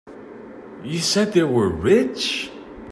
[0.83, 2.49] You said they were rich?